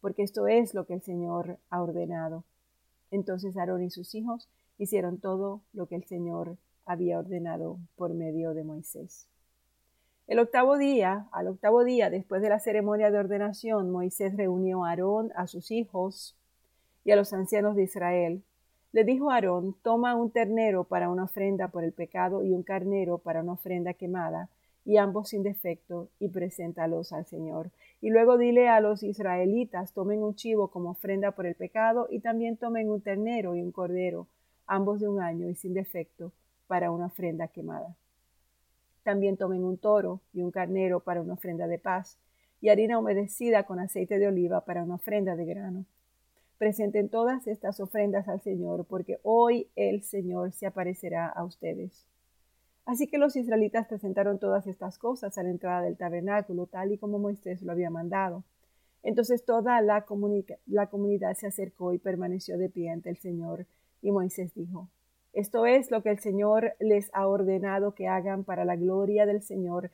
porque 0.00 0.22
esto 0.22 0.46
es 0.46 0.74
lo 0.74 0.86
que 0.86 0.94
el 0.94 1.02
Señor 1.02 1.58
ha 1.68 1.82
ordenado. 1.82 2.44
Entonces 3.10 3.56
Aarón 3.56 3.82
y 3.82 3.90
sus 3.90 4.14
hijos 4.14 4.48
hicieron 4.78 5.18
todo 5.18 5.62
lo 5.72 5.86
que 5.86 5.96
el 5.96 6.04
Señor 6.04 6.56
había 6.86 7.18
ordenado 7.18 7.78
por 7.96 8.14
medio 8.14 8.54
de 8.54 8.64
Moisés. 8.64 9.26
El 10.26 10.38
octavo 10.38 10.78
día, 10.78 11.26
al 11.32 11.48
octavo 11.48 11.82
día 11.82 12.08
después 12.08 12.40
de 12.40 12.50
la 12.50 12.60
ceremonia 12.60 13.10
de 13.10 13.18
ordenación, 13.18 13.90
Moisés 13.90 14.36
reunió 14.36 14.84
a 14.84 14.90
Aarón, 14.90 15.32
a 15.34 15.48
sus 15.48 15.72
hijos 15.72 16.36
y 17.04 17.10
a 17.10 17.16
los 17.16 17.32
ancianos 17.32 17.74
de 17.74 17.82
Israel. 17.82 18.44
Le 18.92 19.04
dijo 19.04 19.30
Aarón, 19.30 19.76
toma 19.82 20.16
un 20.16 20.32
ternero 20.32 20.82
para 20.82 21.10
una 21.10 21.24
ofrenda 21.24 21.68
por 21.68 21.84
el 21.84 21.92
pecado 21.92 22.44
y 22.44 22.52
un 22.52 22.64
carnero 22.64 23.18
para 23.18 23.42
una 23.42 23.52
ofrenda 23.52 23.94
quemada, 23.94 24.48
y 24.84 24.96
ambos 24.96 25.28
sin 25.28 25.44
defecto, 25.44 26.08
y 26.18 26.28
preséntalos 26.28 27.12
al 27.12 27.24
Señor. 27.26 27.70
Y 28.00 28.10
luego 28.10 28.36
dile 28.36 28.68
a 28.68 28.80
los 28.80 29.04
israelitas, 29.04 29.92
tomen 29.92 30.22
un 30.22 30.34
chivo 30.34 30.68
como 30.68 30.90
ofrenda 30.90 31.30
por 31.32 31.46
el 31.46 31.54
pecado, 31.54 32.08
y 32.10 32.18
también 32.18 32.56
tomen 32.56 32.90
un 32.90 33.00
ternero 33.00 33.54
y 33.54 33.62
un 33.62 33.70
cordero, 33.70 34.26
ambos 34.66 34.98
de 34.98 35.08
un 35.08 35.20
año 35.20 35.48
y 35.48 35.54
sin 35.54 35.72
defecto, 35.72 36.32
para 36.66 36.90
una 36.90 37.06
ofrenda 37.06 37.46
quemada. 37.46 37.94
También 39.04 39.36
tomen 39.36 39.62
un 39.62 39.78
toro 39.78 40.20
y 40.32 40.42
un 40.42 40.50
carnero 40.50 40.98
para 40.98 41.22
una 41.22 41.34
ofrenda 41.34 41.68
de 41.68 41.78
paz, 41.78 42.18
y 42.60 42.70
harina 42.70 42.98
humedecida 42.98 43.62
con 43.62 43.78
aceite 43.78 44.18
de 44.18 44.26
oliva 44.26 44.64
para 44.64 44.82
una 44.82 44.96
ofrenda 44.96 45.36
de 45.36 45.44
grano. 45.44 45.84
Presenten 46.60 47.08
todas 47.08 47.46
estas 47.46 47.80
ofrendas 47.80 48.28
al 48.28 48.42
Señor, 48.42 48.84
porque 48.84 49.18
hoy 49.22 49.70
el 49.76 50.02
Señor 50.02 50.52
se 50.52 50.66
aparecerá 50.66 51.26
a 51.26 51.42
ustedes. 51.42 52.06
Así 52.84 53.06
que 53.06 53.16
los 53.16 53.34
israelitas 53.34 53.86
presentaron 53.86 54.38
todas 54.38 54.66
estas 54.66 54.98
cosas 54.98 55.38
a 55.38 55.42
la 55.42 55.48
entrada 55.48 55.80
del 55.80 55.96
tabernáculo, 55.96 56.66
tal 56.66 56.92
y 56.92 56.98
como 56.98 57.18
Moisés 57.18 57.62
lo 57.62 57.72
había 57.72 57.88
mandado. 57.88 58.44
Entonces 59.02 59.46
toda 59.46 59.80
la, 59.80 60.04
la 60.66 60.86
comunidad 60.88 61.34
se 61.34 61.46
acercó 61.46 61.94
y 61.94 61.98
permaneció 61.98 62.58
de 62.58 62.68
pie 62.68 62.90
ante 62.90 63.08
el 63.08 63.16
Señor, 63.16 63.64
y 64.02 64.10
Moisés 64.10 64.52
dijo, 64.54 64.90
esto 65.32 65.64
es 65.64 65.90
lo 65.90 66.02
que 66.02 66.10
el 66.10 66.18
Señor 66.18 66.74
les 66.78 67.08
ha 67.14 67.26
ordenado 67.26 67.94
que 67.94 68.06
hagan 68.06 68.44
para 68.44 68.66
la 68.66 68.76
gloria 68.76 69.24
del 69.24 69.40
Señor, 69.40 69.90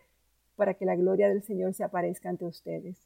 para 0.56 0.74
que 0.74 0.84
la 0.84 0.96
gloria 0.96 1.28
del 1.28 1.44
Señor 1.44 1.74
se 1.74 1.84
aparezca 1.84 2.28
ante 2.28 2.44
ustedes. 2.44 2.96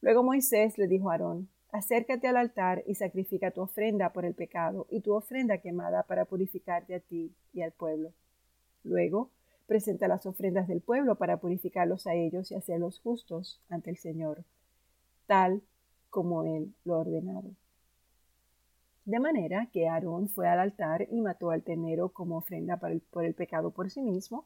Luego 0.00 0.22
Moisés 0.22 0.78
le 0.78 0.86
dijo 0.86 1.10
a 1.10 1.12
Aarón, 1.12 1.50
acércate 1.70 2.28
al 2.28 2.36
altar 2.36 2.82
y 2.86 2.94
sacrifica 2.94 3.50
tu 3.50 3.60
ofrenda 3.60 4.12
por 4.12 4.24
el 4.24 4.34
pecado 4.34 4.86
y 4.90 5.00
tu 5.00 5.12
ofrenda 5.12 5.58
quemada 5.58 6.02
para 6.04 6.24
purificarte 6.24 6.94
a 6.94 7.00
ti 7.00 7.32
y 7.52 7.62
al 7.62 7.72
pueblo. 7.72 8.12
Luego, 8.84 9.30
presenta 9.66 10.08
las 10.08 10.24
ofrendas 10.24 10.66
del 10.66 10.80
pueblo 10.80 11.16
para 11.16 11.36
purificarlos 11.36 12.06
a 12.06 12.14
ellos 12.14 12.50
y 12.50 12.54
hacerlos 12.54 13.00
justos 13.00 13.60
ante 13.68 13.90
el 13.90 13.98
Señor, 13.98 14.44
tal 15.26 15.62
como 16.10 16.44
Él 16.44 16.72
lo 16.84 16.94
ha 16.94 16.98
ordenado. 16.98 17.50
De 19.04 19.20
manera 19.20 19.68
que 19.72 19.88
Aarón 19.88 20.28
fue 20.28 20.48
al 20.48 20.60
altar 20.60 21.06
y 21.10 21.20
mató 21.20 21.50
al 21.50 21.62
ternero 21.62 22.10
como 22.10 22.36
ofrenda 22.36 22.78
por 22.78 23.24
el, 23.24 23.34
pecado 23.34 23.70
por 23.70 23.90
sí 23.90 24.02
mismo. 24.02 24.44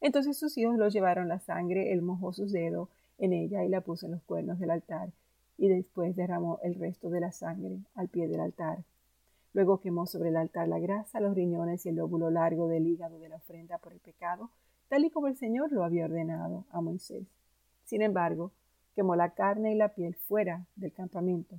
Entonces 0.00 0.38
sus 0.38 0.56
hijos 0.58 0.76
lo 0.76 0.88
llevaron 0.88 1.28
la 1.28 1.38
sangre, 1.38 1.92
él 1.92 2.02
mojó 2.02 2.32
sus 2.32 2.52
dedos 2.52 2.88
en 3.18 3.32
ella 3.32 3.64
y 3.64 3.68
la 3.68 3.80
puso 3.80 4.06
en 4.06 4.12
los 4.12 4.22
cuernos 4.22 4.58
del 4.58 4.70
altar, 4.70 5.10
y 5.58 5.68
después 5.68 6.16
derramó 6.16 6.58
el 6.62 6.74
resto 6.74 7.10
de 7.10 7.20
la 7.20 7.32
sangre 7.32 7.78
al 7.94 8.08
pie 8.08 8.28
del 8.28 8.40
altar. 8.40 8.84
Luego 9.52 9.80
quemó 9.80 10.06
sobre 10.06 10.30
el 10.30 10.36
altar 10.36 10.68
la 10.68 10.78
grasa, 10.78 11.20
los 11.20 11.34
riñones 11.34 11.84
y 11.84 11.90
el 11.90 11.96
lóbulo 11.96 12.30
largo 12.30 12.68
del 12.68 12.86
hígado 12.86 13.18
de 13.18 13.28
la 13.28 13.36
ofrenda 13.36 13.78
por 13.78 13.92
el 13.92 14.00
pecado, 14.00 14.50
tal 14.88 15.04
y 15.04 15.10
como 15.10 15.28
el 15.28 15.36
Señor 15.36 15.72
lo 15.72 15.84
había 15.84 16.06
ordenado 16.06 16.64
a 16.70 16.80
Moisés. 16.80 17.26
Sin 17.84 18.02
embargo, 18.02 18.52
quemó 18.94 19.16
la 19.16 19.30
carne 19.30 19.72
y 19.72 19.76
la 19.76 19.90
piel 19.90 20.14
fuera 20.14 20.66
del 20.76 20.92
campamento. 20.92 21.58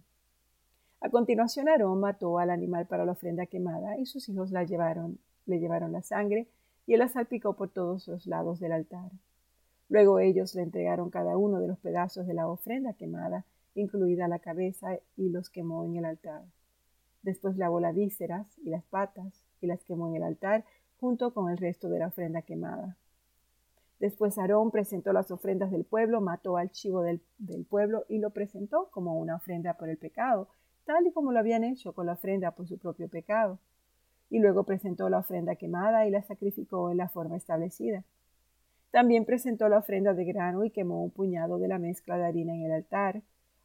A 1.01 1.09
continuación 1.09 1.67
Aarón 1.67 1.99
mató 1.99 2.39
al 2.39 2.49
animal 2.49 2.87
para 2.87 3.05
la 3.05 3.11
ofrenda 3.11 3.45
quemada 3.45 3.97
y 3.97 4.05
sus 4.05 4.29
hijos 4.29 4.51
la 4.51 4.63
llevaron, 4.63 5.19
le 5.45 5.59
llevaron 5.59 5.91
la 5.91 6.01
sangre 6.01 6.47
y 6.87 6.93
él 6.93 6.99
la 6.99 7.09
salpicó 7.09 7.55
por 7.55 7.69
todos 7.69 8.07
los 8.07 8.25
lados 8.25 8.59
del 8.59 8.71
altar. 8.71 9.11
Luego 9.89 10.19
ellos 10.19 10.55
le 10.55 10.61
entregaron 10.61 11.09
cada 11.09 11.37
uno 11.37 11.59
de 11.59 11.67
los 11.67 11.77
pedazos 11.77 12.25
de 12.25 12.33
la 12.33 12.47
ofrenda 12.47 12.93
quemada, 12.93 13.45
incluida 13.75 14.27
la 14.27 14.39
cabeza, 14.39 14.99
y 15.15 15.29
los 15.29 15.49
quemó 15.49 15.85
en 15.85 15.97
el 15.97 16.05
altar. 16.05 16.43
Después 17.21 17.57
lavó 17.57 17.79
las 17.79 17.95
vísceras 17.95 18.47
y 18.59 18.69
las 18.69 18.83
patas 18.83 19.45
y 19.61 19.67
las 19.67 19.83
quemó 19.83 20.09
en 20.09 20.17
el 20.17 20.23
altar 20.23 20.65
junto 20.99 21.33
con 21.33 21.49
el 21.49 21.57
resto 21.57 21.89
de 21.89 21.99
la 21.99 22.07
ofrenda 22.07 22.41
quemada. 22.41 22.97
Después 23.99 24.37
Aarón 24.37 24.71
presentó 24.71 25.13
las 25.13 25.31
ofrendas 25.31 25.71
del 25.71 25.85
pueblo, 25.85 26.19
mató 26.19 26.57
al 26.57 26.71
chivo 26.71 27.01
del, 27.01 27.21
del 27.37 27.63
pueblo 27.65 28.05
y 28.09 28.19
lo 28.19 28.31
presentó 28.31 28.89
como 28.91 29.17
una 29.17 29.37
ofrenda 29.37 29.75
por 29.75 29.89
el 29.89 29.97
pecado, 29.97 30.49
tal 30.85 31.07
y 31.07 31.11
como 31.13 31.31
lo 31.31 31.39
habían 31.39 31.63
hecho 31.63 31.93
con 31.93 32.07
la 32.07 32.13
ofrenda 32.13 32.51
por 32.51 32.67
su 32.67 32.77
propio 32.77 33.07
pecado. 33.07 33.59
Y 34.29 34.39
luego 34.39 34.65
presentó 34.65 35.09
la 35.09 35.19
ofrenda 35.19 35.55
quemada 35.55 36.05
y 36.05 36.11
la 36.11 36.21
sacrificó 36.21 36.91
en 36.91 36.97
la 36.97 37.07
forma 37.07 37.37
establecida. 37.37 38.03
También 38.91 39.25
presentó 39.25 39.69
la 39.69 39.77
ofrenda 39.77 40.13
de 40.13 40.25
grano 40.25 40.65
y 40.65 40.69
quemó 40.71 41.03
un 41.03 41.11
puñado 41.11 41.57
de 41.57 41.67
la 41.67 41.79
mezcla 41.79 42.17
de 42.17 42.25
harina 42.25 42.53
en 42.53 42.63
el 42.63 42.71
altar, 42.71 43.21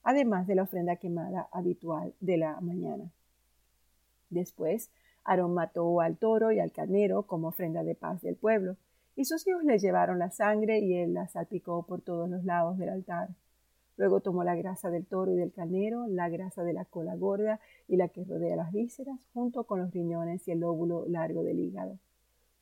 además 0.09 0.47
de 0.47 0.55
la 0.55 0.63
ofrenda 0.63 0.97
quemada 0.97 1.51
habitual 1.53 2.15
de 2.21 2.39
la 2.39 2.59
mañana. 2.63 3.11
Después, 4.31 4.91
Aarón 5.23 5.53
mató 5.53 6.01
al 6.01 6.17
toro 6.17 6.51
y 6.51 6.61
al 6.61 6.73
carnero 6.73 7.25
como 7.25 7.49
ofrenda 7.49 7.85
de 7.85 7.95
paz 7.95 8.23
del 8.23 8.35
pueblo, 8.35 8.79
y 9.17 9.27
sus 9.27 9.47
hijos 9.47 9.65
le 9.65 9.79
llevaron 9.79 10.19
la 10.19 10.31
sangre 10.31 10.79
y 10.79 10.95
él 10.95 11.13
la 11.13 11.29
salpicó 11.29 11.83
por 11.83 12.01
todos 12.01 12.31
los 12.31 12.43
lados 12.47 12.79
del 12.79 12.89
altar. 12.89 13.29
Luego 13.99 14.21
tomó 14.21 14.45
la 14.45 14.55
grasa 14.55 14.89
del 14.89 15.05
toro 15.05 15.31
y 15.33 15.37
del 15.37 15.53
carnero, 15.53 16.07
la 16.07 16.31
grasa 16.31 16.65
de 16.65 16.73
la 16.73 16.87
cola 16.87 17.15
gorda 17.15 17.61
y 17.87 17.97
la 17.97 18.09
que 18.09 18.25
rodea 18.25 18.57
las 18.57 18.73
vísceras, 18.73 19.21
junto 19.35 19.65
con 19.65 19.79
los 19.79 19.91
riñones 19.93 20.49
y 20.49 20.53
el 20.53 20.61
lóbulo 20.61 21.05
largo 21.07 21.43
del 21.43 21.61
hígado. 21.61 21.99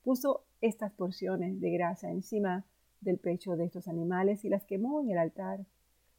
Puso 0.02 0.42
estas 0.60 0.90
porciones 0.90 1.60
de 1.60 1.70
grasa 1.70 2.10
encima 2.10 2.64
del 3.00 3.18
pecho 3.18 3.54
de 3.54 3.66
estos 3.66 3.86
animales 3.86 4.44
y 4.44 4.48
las 4.48 4.64
quemó 4.64 5.00
en 5.00 5.10
el 5.10 5.18
altar. 5.18 5.60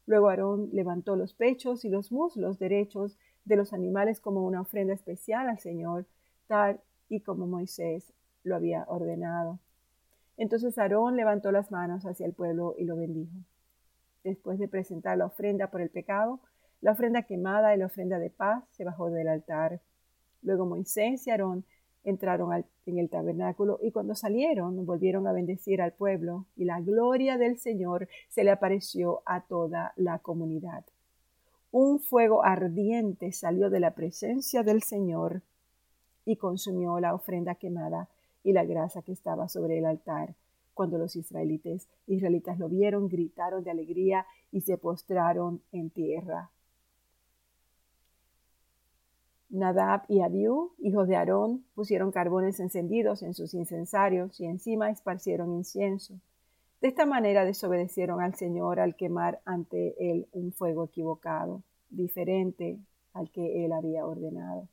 Luego 0.08 0.30
Aarón 0.30 0.70
levantó 0.72 1.16
los 1.16 1.34
pechos 1.34 1.84
y 1.84 1.90
los 1.90 2.10
muslos 2.10 2.58
derechos 2.58 3.18
de 3.44 3.56
los 3.56 3.74
animales 3.74 4.22
como 4.22 4.42
una 4.42 4.62
ofrenda 4.62 4.94
especial 4.94 5.50
al 5.50 5.58
Señor, 5.58 6.06
tal 6.46 6.80
y 7.10 7.20
como 7.20 7.46
Moisés 7.46 8.14
lo 8.42 8.56
había 8.56 8.84
ordenado. 8.88 9.58
Entonces 10.38 10.78
Aarón 10.78 11.14
levantó 11.14 11.52
las 11.52 11.70
manos 11.70 12.06
hacia 12.06 12.24
el 12.24 12.32
pueblo 12.32 12.74
y 12.78 12.84
lo 12.84 12.96
bendijo 12.96 13.36
después 14.24 14.58
de 14.58 14.66
presentar 14.66 15.18
la 15.18 15.26
ofrenda 15.26 15.70
por 15.70 15.82
el 15.82 15.90
pecado, 15.90 16.40
la 16.80 16.92
ofrenda 16.92 17.24
quemada 17.24 17.74
y 17.74 17.78
la 17.78 17.86
ofrenda 17.86 18.18
de 18.18 18.30
paz 18.30 18.64
se 18.70 18.84
bajó 18.84 19.10
del 19.10 19.28
altar. 19.28 19.82
Luego 20.40 20.64
Moisés 20.64 21.26
y 21.26 21.30
Aarón 21.30 21.66
entraron 22.04 22.64
en 22.86 22.98
el 22.98 23.10
tabernáculo 23.10 23.78
y 23.82 23.90
cuando 23.90 24.14
salieron 24.14 24.86
volvieron 24.86 25.26
a 25.26 25.32
bendecir 25.32 25.82
al 25.82 25.92
pueblo 25.92 26.46
y 26.56 26.64
la 26.64 26.80
gloria 26.80 27.36
del 27.36 27.58
Señor 27.58 28.08
se 28.28 28.44
le 28.44 28.50
apareció 28.50 29.22
a 29.26 29.42
toda 29.42 29.92
la 29.96 30.18
comunidad. 30.18 30.84
Un 31.70 32.00
fuego 32.00 32.44
ardiente 32.44 33.32
salió 33.32 33.68
de 33.68 33.80
la 33.80 33.94
presencia 33.94 34.62
del 34.62 34.82
Señor 34.82 35.42
y 36.24 36.36
consumió 36.36 36.98
la 36.98 37.14
ofrenda 37.14 37.56
quemada 37.56 38.08
y 38.42 38.52
la 38.52 38.64
grasa 38.64 39.02
que 39.02 39.12
estaba 39.12 39.48
sobre 39.48 39.78
el 39.78 39.84
altar. 39.84 40.34
Cuando 40.72 40.96
los 40.96 41.16
israelitas, 41.16 41.88
israelitas 42.06 42.58
lo 42.58 42.68
vieron, 42.68 43.08
gritaron 43.08 43.64
de 43.64 43.70
alegría 43.70 44.26
y 44.50 44.62
se 44.62 44.78
postraron 44.78 45.60
en 45.72 45.90
tierra. 45.90 46.50
Nadab 49.50 50.02
y 50.08 50.20
Abiú, 50.20 50.72
hijos 50.78 51.08
de 51.08 51.16
Aarón, 51.16 51.64
pusieron 51.74 52.12
carbones 52.12 52.60
encendidos 52.60 53.22
en 53.22 53.34
sus 53.34 53.54
incensarios 53.54 54.38
y 54.40 54.44
encima 54.44 54.90
esparcieron 54.90 55.52
incienso. 55.52 56.20
De 56.80 56.88
esta 56.88 57.06
manera 57.06 57.44
desobedecieron 57.44 58.20
al 58.20 58.34
Señor 58.34 58.78
al 58.78 58.94
quemar 58.94 59.40
ante 59.44 59.94
él 59.98 60.28
un 60.32 60.52
fuego 60.52 60.84
equivocado, 60.84 61.62
diferente 61.88 62.78
al 63.14 63.30
que 63.30 63.64
él 63.64 63.72
había 63.72 64.06
ordenado. 64.06 64.68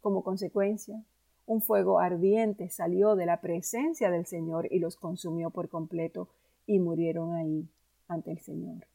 Como 0.00 0.22
consecuencia, 0.22 1.02
un 1.46 1.60
fuego 1.60 1.98
ardiente 1.98 2.70
salió 2.70 3.16
de 3.16 3.26
la 3.26 3.40
presencia 3.40 4.10
del 4.10 4.26
Señor 4.26 4.68
y 4.70 4.78
los 4.78 4.96
consumió 4.96 5.50
por 5.50 5.68
completo 5.68 6.28
y 6.66 6.78
murieron 6.78 7.34
ahí 7.34 7.68
ante 8.06 8.30
el 8.30 8.38
Señor. 8.38 8.86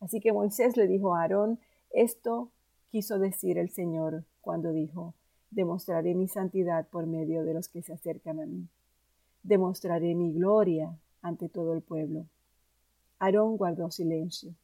Así 0.00 0.20
que 0.20 0.32
Moisés 0.32 0.76
le 0.76 0.86
dijo 0.86 1.14
a 1.14 1.22
Aarón, 1.22 1.58
esto 1.90 2.50
quiso 2.94 3.18
decir 3.18 3.58
el 3.58 3.70
Señor 3.70 4.22
cuando 4.40 4.70
dijo, 4.70 5.14
demostraré 5.50 6.14
mi 6.14 6.28
santidad 6.28 6.86
por 6.86 7.06
medio 7.06 7.42
de 7.42 7.52
los 7.52 7.66
que 7.66 7.82
se 7.82 7.92
acercan 7.92 8.38
a 8.38 8.46
mí. 8.46 8.68
Demostraré 9.42 10.14
mi 10.14 10.32
gloria 10.32 10.96
ante 11.20 11.48
todo 11.48 11.74
el 11.74 11.82
pueblo. 11.82 12.26
Aarón 13.18 13.56
guardó 13.56 13.90
silencio. 13.90 14.54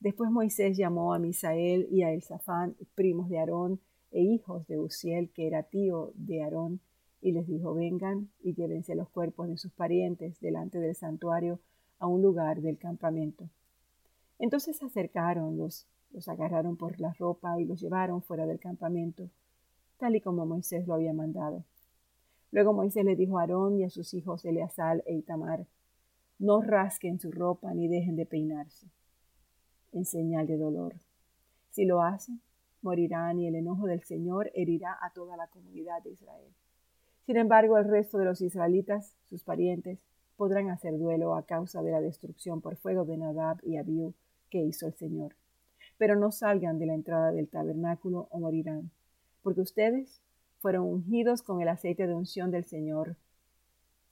Después 0.00 0.32
Moisés 0.32 0.76
llamó 0.76 1.14
a 1.14 1.20
Misael 1.20 1.86
y 1.92 2.02
a 2.02 2.10
Elzafán, 2.10 2.74
primos 2.96 3.28
de 3.28 3.38
Aarón 3.38 3.78
e 4.10 4.20
hijos 4.20 4.66
de 4.66 4.80
Uziel, 4.80 5.30
que 5.30 5.46
era 5.46 5.62
tío 5.62 6.10
de 6.16 6.42
Aarón, 6.42 6.80
y 7.20 7.30
les 7.30 7.46
dijo, 7.46 7.72
vengan 7.72 8.30
y 8.42 8.54
llévense 8.54 8.96
los 8.96 9.08
cuerpos 9.10 9.46
de 9.46 9.58
sus 9.58 9.70
parientes 9.70 10.40
delante 10.40 10.80
del 10.80 10.96
santuario 10.96 11.60
a 12.00 12.08
un 12.08 12.20
lugar 12.20 12.62
del 12.62 12.78
campamento. 12.78 13.48
Entonces 14.40 14.76
se 14.76 14.86
acercaron 14.86 15.56
los 15.56 15.86
los 16.14 16.28
agarraron 16.28 16.76
por 16.76 17.00
la 17.00 17.12
ropa 17.12 17.60
y 17.60 17.64
los 17.64 17.80
llevaron 17.80 18.22
fuera 18.22 18.46
del 18.46 18.60
campamento, 18.60 19.28
tal 19.98 20.14
y 20.14 20.20
como 20.20 20.46
Moisés 20.46 20.86
lo 20.86 20.94
había 20.94 21.12
mandado. 21.12 21.64
Luego 22.52 22.72
Moisés 22.72 23.04
le 23.04 23.16
dijo 23.16 23.38
a 23.38 23.42
Aarón 23.42 23.76
y 23.76 23.84
a 23.84 23.90
sus 23.90 24.14
hijos 24.14 24.44
Eleazar 24.44 25.02
e 25.06 25.14
Itamar, 25.14 25.66
no 26.38 26.62
rasquen 26.62 27.18
su 27.18 27.32
ropa 27.32 27.74
ni 27.74 27.88
dejen 27.88 28.14
de 28.14 28.26
peinarse, 28.26 28.86
en 29.92 30.04
señal 30.04 30.46
de 30.46 30.56
dolor. 30.56 30.94
Si 31.70 31.84
lo 31.84 32.00
hacen, 32.00 32.40
morirán 32.80 33.40
y 33.40 33.48
el 33.48 33.56
enojo 33.56 33.86
del 33.86 34.04
Señor 34.04 34.52
herirá 34.54 34.96
a 35.00 35.10
toda 35.10 35.36
la 35.36 35.48
comunidad 35.48 36.00
de 36.04 36.10
Israel. 36.10 36.52
Sin 37.26 37.36
embargo, 37.36 37.76
el 37.76 37.88
resto 37.88 38.18
de 38.18 38.26
los 38.26 38.40
israelitas, 38.40 39.16
sus 39.28 39.42
parientes, 39.42 39.98
podrán 40.36 40.70
hacer 40.70 40.96
duelo 40.96 41.34
a 41.34 41.44
causa 41.44 41.82
de 41.82 41.90
la 41.90 42.00
destrucción 42.00 42.60
por 42.60 42.76
fuego 42.76 43.04
de 43.04 43.16
Nadab 43.16 43.58
y 43.64 43.78
Abiú 43.78 44.14
que 44.50 44.62
hizo 44.62 44.86
el 44.86 44.94
Señor 44.94 45.34
pero 45.98 46.16
no 46.16 46.32
salgan 46.32 46.78
de 46.78 46.86
la 46.86 46.94
entrada 46.94 47.32
del 47.32 47.48
tabernáculo 47.48 48.28
o 48.30 48.38
morirán, 48.38 48.90
porque 49.42 49.60
ustedes 49.60 50.20
fueron 50.60 50.84
ungidos 50.84 51.42
con 51.42 51.60
el 51.60 51.68
aceite 51.68 52.06
de 52.06 52.14
unción 52.14 52.50
del 52.50 52.64
Señor. 52.64 53.16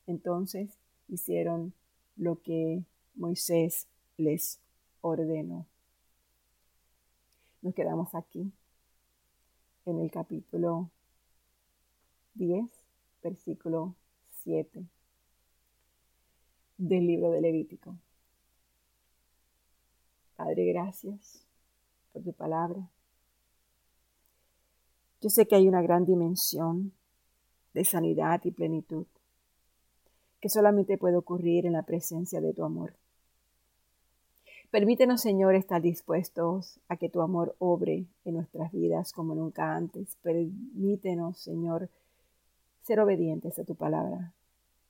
Entonces 0.06 0.78
hicieron 1.08 1.72
lo 2.16 2.40
que 2.40 2.82
Moisés 3.14 3.88
les 4.16 4.60
ordenó. 5.00 5.66
Nos 7.62 7.74
quedamos 7.74 8.14
aquí 8.14 8.52
en 9.86 10.00
el 10.00 10.10
capítulo 10.10 10.90
10, 12.34 12.64
versículo 13.22 13.94
7 14.42 14.84
del 16.78 17.06
libro 17.06 17.30
de 17.30 17.40
Levítico. 17.40 17.96
Padre, 20.36 20.66
gracias 20.66 21.46
por 22.12 22.22
tu 22.22 22.32
palabra. 22.32 22.88
Yo 25.20 25.30
sé 25.30 25.46
que 25.46 25.54
hay 25.54 25.68
una 25.68 25.82
gran 25.82 26.04
dimensión 26.04 26.92
de 27.74 27.84
sanidad 27.84 28.40
y 28.44 28.50
plenitud 28.50 29.06
que 30.40 30.48
solamente 30.48 30.98
puede 30.98 31.16
ocurrir 31.16 31.66
en 31.66 31.72
la 31.72 31.84
presencia 31.84 32.40
de 32.40 32.52
tu 32.52 32.64
amor. 32.64 32.94
Permítenos, 34.72 35.20
Señor, 35.20 35.54
estar 35.54 35.80
dispuestos 35.80 36.80
a 36.88 36.96
que 36.96 37.08
tu 37.08 37.20
amor 37.20 37.54
obre 37.58 38.06
en 38.24 38.34
nuestras 38.34 38.72
vidas 38.72 39.12
como 39.12 39.34
nunca 39.34 39.76
antes. 39.76 40.16
Permítenos, 40.22 41.38
Señor, 41.38 41.90
ser 42.82 42.98
obedientes 42.98 43.58
a 43.58 43.64
tu 43.64 43.74
palabra 43.74 44.32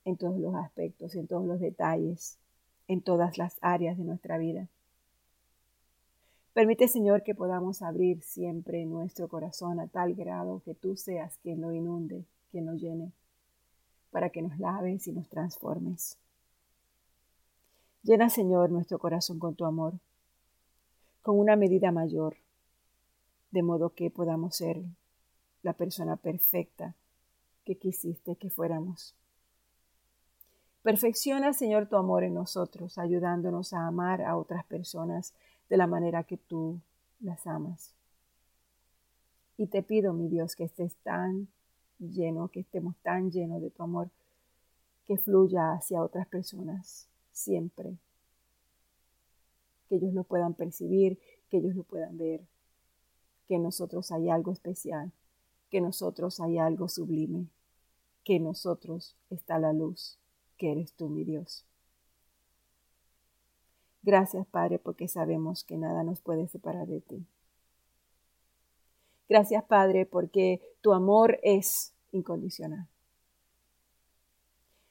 en 0.05 0.17
todos 0.17 0.39
los 0.39 0.55
aspectos, 0.55 1.15
en 1.15 1.27
todos 1.27 1.45
los 1.45 1.59
detalles, 1.59 2.39
en 2.87 3.01
todas 3.01 3.37
las 3.37 3.57
áreas 3.61 3.97
de 3.97 4.05
nuestra 4.05 4.37
vida. 4.37 4.69
Permite, 6.53 6.87
Señor, 6.87 7.23
que 7.23 7.33
podamos 7.33 7.81
abrir 7.81 8.21
siempre 8.21 8.85
nuestro 8.85 9.27
corazón 9.27 9.79
a 9.79 9.87
tal 9.87 10.13
grado 10.13 10.61
que 10.63 10.75
tú 10.75 10.95
seas 10.95 11.37
quien 11.41 11.61
lo 11.61 11.71
inunde, 11.71 12.25
quien 12.51 12.67
lo 12.67 12.73
llene, 12.73 13.11
para 14.11 14.29
que 14.29 14.43
nos 14.43 14.59
laves 14.59 15.07
y 15.07 15.13
nos 15.13 15.27
transformes. 15.29 16.19
Llena, 18.03 18.29
Señor, 18.29 18.69
nuestro 18.69 18.99
corazón 18.99 19.39
con 19.39 19.55
tu 19.55 19.65
amor, 19.65 19.93
con 21.23 21.39
una 21.39 21.55
medida 21.55 21.91
mayor, 21.91 22.37
de 23.49 23.63
modo 23.63 23.89
que 23.89 24.11
podamos 24.11 24.55
ser 24.55 24.83
la 25.63 25.73
persona 25.73 26.17
perfecta 26.17 26.93
que 27.65 27.77
quisiste 27.77 28.35
que 28.35 28.51
fuéramos. 28.51 29.15
Perfecciona, 30.83 31.53
Señor, 31.53 31.87
tu 31.87 31.95
amor 31.95 32.23
en 32.23 32.33
nosotros, 32.33 32.97
ayudándonos 32.97 33.73
a 33.73 33.87
amar 33.87 34.21
a 34.21 34.35
otras 34.35 34.65
personas 34.65 35.33
de 35.69 35.77
la 35.77 35.87
manera 35.87 36.23
que 36.23 36.37
tú 36.37 36.79
las 37.19 37.47
amas. 37.47 37.93
Y 39.57 39.67
te 39.67 39.83
pido, 39.83 40.13
mi 40.13 40.27
Dios, 40.27 40.55
que 40.55 40.63
estés 40.63 40.95
tan 41.03 41.47
lleno, 41.99 42.49
que 42.49 42.61
estemos 42.61 42.95
tan 42.97 43.31
llenos 43.31 43.61
de 43.61 43.69
tu 43.69 43.83
amor, 43.83 44.09
que 45.05 45.17
fluya 45.17 45.73
hacia 45.73 46.03
otras 46.03 46.27
personas 46.27 47.07
siempre. 47.31 47.97
Que 49.87 49.95
ellos 49.95 50.13
lo 50.13 50.23
puedan 50.23 50.53
percibir, 50.53 51.19
que 51.49 51.57
ellos 51.57 51.75
lo 51.75 51.83
puedan 51.83 52.17
ver, 52.17 52.41
que 53.47 53.55
en 53.55 53.63
nosotros 53.63 54.11
hay 54.11 54.29
algo 54.29 54.51
especial, 54.51 55.11
que 55.69 55.77
en 55.77 55.85
nosotros 55.85 56.39
hay 56.39 56.57
algo 56.57 56.87
sublime, 56.87 57.47
que 58.23 58.37
en 58.37 58.43
nosotros 58.43 59.15
está 59.29 59.59
la 59.59 59.73
luz, 59.73 60.17
que 60.57 60.71
eres 60.71 60.93
tú, 60.93 61.09
mi 61.09 61.23
Dios. 61.23 61.65
Gracias, 64.03 64.45
Padre, 64.47 64.79
porque 64.79 65.07
sabemos 65.07 65.63
que 65.63 65.77
nada 65.77 66.03
nos 66.03 66.19
puede 66.19 66.47
separar 66.47 66.87
de 66.87 66.99
ti. 66.99 67.25
Gracias, 69.29 69.63
Padre, 69.63 70.05
porque 70.05 70.61
tu 70.81 70.93
amor 70.93 71.39
es 71.41 71.93
incondicional. 72.11 72.87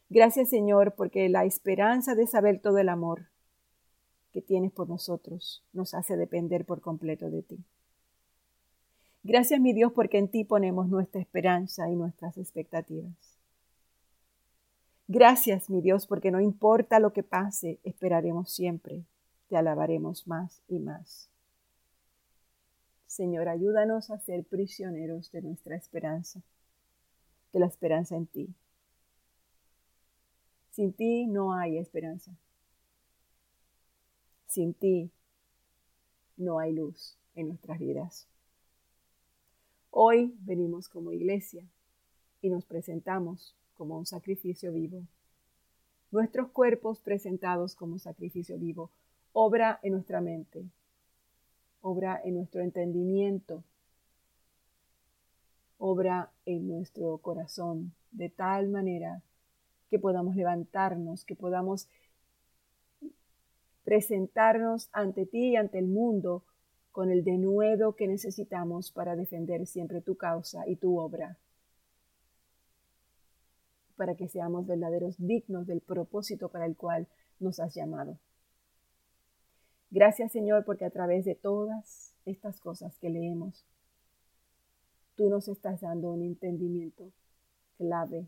Gracias, 0.08 0.48
Señor, 0.48 0.94
porque 0.94 1.28
la 1.28 1.44
esperanza 1.44 2.14
de 2.14 2.26
saber 2.26 2.60
todo 2.60 2.78
el 2.78 2.88
amor 2.88 3.28
que 4.32 4.40
tienes 4.40 4.72
por 4.72 4.88
nosotros 4.88 5.62
nos 5.72 5.94
hace 5.94 6.16
depender 6.16 6.64
por 6.64 6.80
completo 6.80 7.30
de 7.30 7.42
ti. 7.42 7.64
Gracias, 9.22 9.60
mi 9.60 9.72
Dios, 9.72 9.92
porque 9.92 10.18
en 10.18 10.28
ti 10.28 10.44
ponemos 10.44 10.88
nuestra 10.88 11.20
esperanza 11.20 11.88
y 11.90 11.96
nuestras 11.96 12.38
expectativas. 12.38 13.31
Gracias, 15.08 15.68
mi 15.68 15.80
Dios, 15.80 16.06
porque 16.06 16.30
no 16.30 16.40
importa 16.40 17.00
lo 17.00 17.12
que 17.12 17.22
pase, 17.22 17.80
esperaremos 17.82 18.52
siempre, 18.52 19.04
te 19.48 19.56
alabaremos 19.56 20.26
más 20.26 20.62
y 20.68 20.78
más. 20.78 21.28
Señor, 23.06 23.48
ayúdanos 23.48 24.10
a 24.10 24.18
ser 24.18 24.44
prisioneros 24.44 25.30
de 25.32 25.42
nuestra 25.42 25.76
esperanza, 25.76 26.40
de 27.52 27.60
la 27.60 27.66
esperanza 27.66 28.16
en 28.16 28.26
ti. 28.26 28.54
Sin 30.70 30.94
ti 30.94 31.26
no 31.26 31.52
hay 31.52 31.76
esperanza. 31.76 32.34
Sin 34.46 34.72
ti 34.72 35.10
no 36.38 36.58
hay 36.58 36.72
luz 36.72 37.18
en 37.34 37.48
nuestras 37.48 37.78
vidas. 37.78 38.26
Hoy 39.90 40.34
venimos 40.40 40.88
como 40.88 41.12
iglesia 41.12 41.66
y 42.40 42.48
nos 42.48 42.64
presentamos 42.64 43.54
como 43.76 43.98
un 43.98 44.06
sacrificio 44.06 44.72
vivo. 44.72 45.02
Nuestros 46.10 46.50
cuerpos 46.50 47.00
presentados 47.00 47.74
como 47.74 47.98
sacrificio 47.98 48.58
vivo. 48.58 48.90
Obra 49.32 49.80
en 49.82 49.92
nuestra 49.92 50.20
mente, 50.20 50.64
obra 51.80 52.20
en 52.22 52.34
nuestro 52.34 52.60
entendimiento, 52.60 53.64
Obra 55.84 56.30
en 56.46 56.68
nuestro 56.68 57.18
corazón 57.18 57.92
de 58.12 58.28
tal 58.28 58.68
manera 58.68 59.20
que 59.90 59.98
podamos 59.98 60.36
levantarnos, 60.36 61.24
que 61.24 61.34
podamos 61.34 61.88
presentarnos 63.82 64.90
ante 64.92 65.26
ti 65.26 65.48
y 65.48 65.56
ante 65.56 65.80
el 65.80 65.88
mundo 65.88 66.44
con 66.92 67.10
el 67.10 67.24
denuedo 67.24 67.96
que 67.96 68.06
necesitamos 68.06 68.92
para 68.92 69.16
defender 69.16 69.66
siempre 69.66 70.00
tu 70.00 70.14
causa 70.14 70.68
y 70.68 70.76
tu 70.76 71.00
obra, 71.00 71.36
para 74.02 74.16
que 74.16 74.26
seamos 74.26 74.66
verdaderos 74.66 75.14
dignos 75.16 75.64
del 75.68 75.80
propósito 75.80 76.48
para 76.48 76.66
el 76.66 76.76
cual 76.76 77.06
nos 77.38 77.60
has 77.60 77.72
llamado. 77.72 78.18
Gracias 79.92 80.32
Señor 80.32 80.64
porque 80.64 80.84
a 80.84 80.90
través 80.90 81.24
de 81.24 81.36
todas 81.36 82.12
estas 82.24 82.58
cosas 82.58 82.98
que 82.98 83.10
leemos, 83.10 83.64
tú 85.14 85.28
nos 85.28 85.46
estás 85.46 85.82
dando 85.82 86.10
un 86.10 86.22
entendimiento 86.22 87.12
clave 87.78 88.26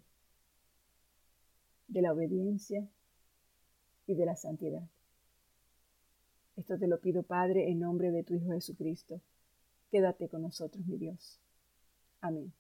de 1.89 2.03
la 2.03 2.13
obediencia 2.13 2.89
y 4.07 4.15
de 4.15 4.27
la 4.27 4.37
santidad. 4.37 4.89
Esto 6.55 6.79
te 6.79 6.87
lo 6.87 7.01
pido, 7.01 7.25
Padre, 7.25 7.69
en 7.69 7.81
nombre 7.81 8.13
de 8.13 8.23
tu 8.23 8.35
Hijo 8.35 8.53
Jesucristo. 8.53 9.21
Quédate 9.91 10.29
con 10.29 10.43
nosotros, 10.43 10.87
mi 10.87 10.99
Dios. 10.99 11.41
Amén. 12.21 12.53